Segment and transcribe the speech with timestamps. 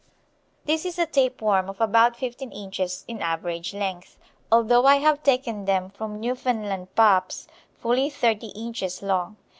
[0.65, 4.17] This is a tape worm of about fifteen inches in average length,
[4.51, 9.37] although I have taken them from Newfoundland pups fully thirty inches long.